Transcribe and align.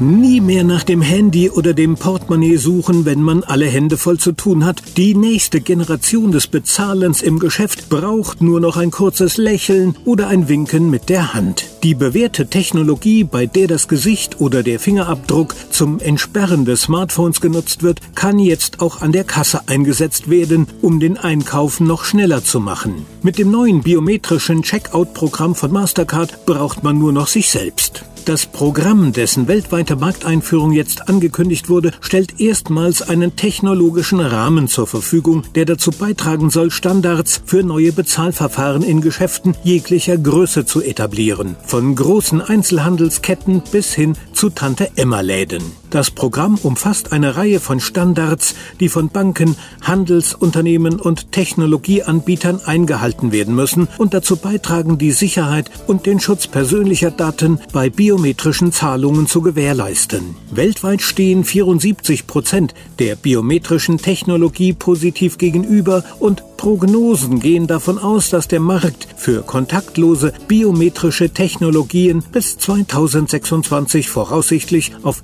Nie 0.00 0.40
mehr 0.40 0.62
nach 0.62 0.84
dem 0.84 1.02
Handy 1.02 1.50
oder 1.50 1.74
dem 1.74 1.96
Portemonnaie 1.96 2.56
suchen, 2.56 3.04
wenn 3.04 3.20
man 3.20 3.42
alle 3.42 3.66
Hände 3.66 3.96
voll 3.96 4.16
zu 4.16 4.30
tun 4.30 4.64
hat. 4.64 4.80
Die 4.96 5.16
nächste 5.16 5.60
Generation 5.60 6.30
des 6.30 6.46
Bezahlens 6.46 7.20
im 7.20 7.40
Geschäft 7.40 7.88
braucht 7.88 8.40
nur 8.40 8.60
noch 8.60 8.76
ein 8.76 8.92
kurzes 8.92 9.38
Lächeln 9.38 9.96
oder 10.04 10.28
ein 10.28 10.48
Winken 10.48 10.88
mit 10.88 11.08
der 11.08 11.34
Hand. 11.34 11.64
Die 11.82 11.96
bewährte 11.96 12.46
Technologie, 12.46 13.24
bei 13.24 13.46
der 13.46 13.66
das 13.66 13.88
Gesicht 13.88 14.40
oder 14.40 14.62
der 14.62 14.78
Fingerabdruck 14.78 15.56
zum 15.70 15.98
Entsperren 15.98 16.64
des 16.64 16.82
Smartphones 16.82 17.40
genutzt 17.40 17.82
wird, 17.82 18.00
kann 18.14 18.38
jetzt 18.38 18.80
auch 18.80 19.00
an 19.00 19.10
der 19.10 19.24
Kasse 19.24 19.62
eingesetzt 19.66 20.30
werden, 20.30 20.68
um 20.80 21.00
den 21.00 21.16
Einkauf 21.16 21.80
noch 21.80 22.04
schneller 22.04 22.44
zu 22.44 22.60
machen. 22.60 23.04
Mit 23.22 23.36
dem 23.36 23.50
neuen 23.50 23.82
biometrischen 23.82 24.62
Checkout-Programm 24.62 25.56
von 25.56 25.72
Mastercard 25.72 26.46
braucht 26.46 26.84
man 26.84 27.00
nur 27.00 27.12
noch 27.12 27.26
sich 27.26 27.50
selbst. 27.50 28.04
Das 28.28 28.44
Programm, 28.44 29.14
dessen 29.14 29.48
weltweite 29.48 29.96
Markteinführung 29.96 30.72
jetzt 30.72 31.08
angekündigt 31.08 31.70
wurde, 31.70 31.92
stellt 32.02 32.38
erstmals 32.42 33.00
einen 33.00 33.36
technologischen 33.36 34.20
Rahmen 34.20 34.68
zur 34.68 34.86
Verfügung, 34.86 35.44
der 35.54 35.64
dazu 35.64 35.90
beitragen 35.90 36.50
soll, 36.50 36.70
Standards 36.70 37.40
für 37.46 37.62
neue 37.62 37.90
Bezahlverfahren 37.90 38.82
in 38.82 39.00
Geschäften 39.00 39.56
jeglicher 39.64 40.18
Größe 40.18 40.66
zu 40.66 40.82
etablieren, 40.82 41.56
von 41.64 41.94
großen 41.94 42.42
Einzelhandelsketten 42.42 43.62
bis 43.72 43.94
hin 43.94 44.12
zu 44.34 44.50
Tante-Emma-Läden. 44.50 45.62
Das 45.90 46.10
Programm 46.10 46.58
umfasst 46.62 47.12
eine 47.12 47.36
Reihe 47.36 47.60
von 47.60 47.80
Standards, 47.80 48.54
die 48.78 48.90
von 48.90 49.08
Banken, 49.08 49.56
Handelsunternehmen 49.80 51.00
und 51.00 51.32
Technologieanbietern 51.32 52.60
eingehalten 52.66 53.32
werden 53.32 53.54
müssen 53.54 53.88
und 53.96 54.12
dazu 54.12 54.36
beitragen, 54.36 54.98
die 54.98 55.12
Sicherheit 55.12 55.70
und 55.86 56.04
den 56.04 56.20
Schutz 56.20 56.46
persönlicher 56.46 57.10
Daten 57.10 57.58
bei 57.72 57.88
biometrischen 57.88 58.70
Zahlungen 58.70 59.26
zu 59.26 59.40
gewährleisten. 59.40 60.36
Weltweit 60.50 61.00
stehen 61.00 61.44
74 61.44 62.26
Prozent 62.26 62.74
der 62.98 63.16
biometrischen 63.16 63.96
Technologie 63.96 64.74
positiv 64.74 65.38
gegenüber 65.38 66.04
und 66.18 66.42
Prognosen 66.58 67.38
gehen 67.38 67.68
davon 67.68 67.98
aus, 67.98 68.30
dass 68.30 68.48
der 68.48 68.58
Markt 68.58 69.06
für 69.16 69.42
kontaktlose 69.42 70.32
biometrische 70.48 71.30
Technologien 71.30 72.22
bis 72.32 72.58
2026 72.58 74.08
voraussichtlich 74.08 74.92
auf 75.04 75.22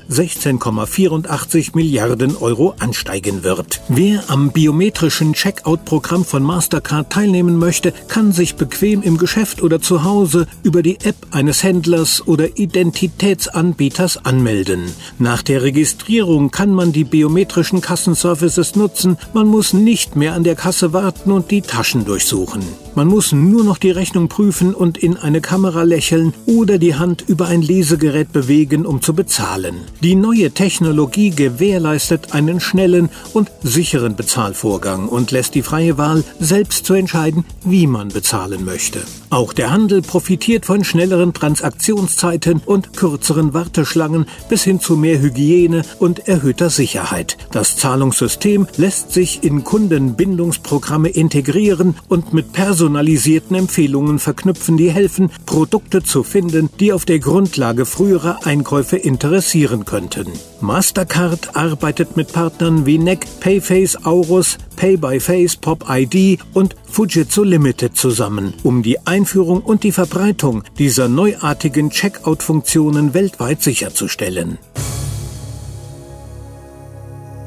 16,84 0.58 1.70
Milliarden 1.74 2.36
Euro 2.36 2.74
ansteigen 2.78 3.42
wird. 3.42 3.80
Wer 3.88 4.24
am 4.28 4.52
biometrischen 4.52 5.32
Checkout-Programm 5.32 6.24
von 6.24 6.42
Mastercard 6.42 7.10
teilnehmen 7.10 7.58
möchte, 7.58 7.92
kann 8.08 8.32
sich 8.32 8.56
bequem 8.56 9.02
im 9.02 9.18
Geschäft 9.18 9.62
oder 9.62 9.80
zu 9.80 10.04
Hause 10.04 10.46
über 10.62 10.82
die 10.82 11.00
App 11.00 11.16
eines 11.30 11.62
Händlers 11.62 12.26
oder 12.26 12.58
Identitätsanbieters 12.58 14.24
anmelden. 14.24 14.92
Nach 15.18 15.42
der 15.42 15.62
Registrierung 15.62 16.50
kann 16.50 16.70
man 16.70 16.92
die 16.92 17.04
biometrischen 17.04 17.80
Kassenservices 17.80 18.76
nutzen. 18.76 19.16
Man 19.32 19.46
muss 19.46 19.72
nicht 19.72 20.16
mehr 20.16 20.34
an 20.34 20.44
der 20.44 20.56
Kasse 20.56 20.92
warten 20.92 21.32
und 21.32 21.50
die 21.50 21.62
Taschen 21.62 22.04
durchsuchen. 22.04 22.62
Man 22.96 23.08
muss 23.08 23.32
nur 23.32 23.64
noch 23.64 23.78
die 23.78 23.90
Rechnung 23.90 24.28
prüfen 24.28 24.72
und 24.72 24.98
in 24.98 25.16
eine 25.16 25.40
Kamera 25.40 25.82
lächeln 25.82 26.32
oder 26.46 26.78
die 26.78 26.94
Hand 26.94 27.24
über 27.26 27.48
ein 27.48 27.60
Lesegerät 27.60 28.32
bewegen, 28.32 28.86
um 28.86 29.02
zu 29.02 29.14
bezahlen. 29.14 29.80
Die 30.00 30.14
neue 30.14 30.52
Technologie 30.52 31.30
gewährleistet 31.30 32.34
einen 32.34 32.60
schnellen 32.60 33.08
und 33.32 33.50
sicheren 33.62 34.14
Bezahlvorgang 34.14 35.08
und 35.08 35.32
lässt 35.32 35.56
die 35.56 35.62
freie 35.62 35.98
Wahl, 35.98 36.22
selbst 36.38 36.86
zu 36.86 36.94
entscheiden, 36.94 37.44
wie 37.64 37.88
man 37.88 38.08
bezahlen 38.08 38.64
möchte. 38.64 39.00
Auch 39.30 39.52
der 39.52 39.72
Handel 39.72 40.00
profitiert 40.00 40.64
von 40.64 40.84
schnelleren 40.84 41.34
Transaktionszeiten 41.34 42.62
und 42.64 42.96
kürzeren 42.96 43.52
Warteschlangen 43.54 44.26
bis 44.48 44.62
hin 44.62 44.78
zu 44.78 44.96
mehr 44.96 45.20
Hygiene 45.20 45.82
und 45.98 46.28
erhöhter 46.28 46.70
Sicherheit. 46.70 47.36
Das 47.50 47.76
Zahlungssystem 47.76 48.68
lässt 48.76 49.10
sich 49.10 49.42
in 49.42 49.64
Kundenbindungsprogramme 49.64 51.08
integrieren 51.08 51.96
und 52.08 52.32
mit 52.32 52.52
personalisierten 52.84 53.56
Empfehlungen 53.56 54.18
verknüpfen, 54.18 54.76
die 54.76 54.90
helfen, 54.90 55.30
Produkte 55.46 56.02
zu 56.02 56.22
finden, 56.22 56.68
die 56.80 56.92
auf 56.92 57.06
der 57.06 57.18
Grundlage 57.18 57.86
früherer 57.86 58.44
Einkäufe 58.44 58.98
interessieren 58.98 59.86
könnten. 59.86 60.26
Mastercard 60.60 61.56
arbeitet 61.56 62.18
mit 62.18 62.34
Partnern 62.34 62.84
wie 62.84 62.98
NEC, 62.98 63.26
Payface, 63.40 64.04
Aurus, 64.04 64.58
Pay 64.76 64.98
by 64.98 65.18
Face, 65.18 65.56
Pop 65.56 65.86
ID 65.88 66.40
und 66.52 66.76
Fujitsu 66.84 67.42
Limited 67.42 67.96
zusammen, 67.96 68.52
um 68.62 68.82
die 68.82 68.98
Einführung 69.06 69.62
und 69.62 69.82
die 69.82 69.92
Verbreitung 69.92 70.62
dieser 70.78 71.08
neuartigen 71.08 71.88
Checkout-Funktionen 71.88 73.14
weltweit 73.14 73.62
sicherzustellen. 73.62 74.58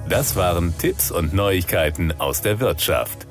Das 0.10 0.36
waren 0.36 0.76
Tipps 0.80 1.12
und 1.12 1.36
Neuigkeiten 1.36 2.12
aus 2.18 2.42
der 2.42 2.60
Wirtschaft. 2.60 3.27